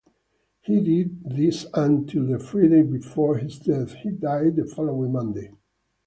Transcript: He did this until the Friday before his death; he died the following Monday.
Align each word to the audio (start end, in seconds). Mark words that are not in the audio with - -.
He 0.61 0.79
did 0.79 1.23
this 1.25 1.67
until 1.75 2.25
the 2.25 2.39
Friday 2.39 2.81
before 2.81 3.37
his 3.37 3.59
death; 3.59 3.91
he 4.01 4.09
died 4.09 4.55
the 4.55 4.65
following 4.65 5.11
Monday. 5.11 5.51